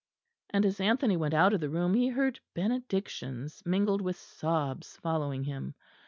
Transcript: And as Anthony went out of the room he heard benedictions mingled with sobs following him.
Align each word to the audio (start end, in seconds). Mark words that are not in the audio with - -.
And 0.49 0.65
as 0.65 0.79
Anthony 0.79 1.15
went 1.15 1.35
out 1.35 1.53
of 1.53 1.59
the 1.61 1.69
room 1.69 1.93
he 1.93 2.07
heard 2.07 2.39
benedictions 2.55 3.61
mingled 3.67 4.01
with 4.01 4.15
sobs 4.17 4.97
following 4.97 5.43
him. 5.43 5.75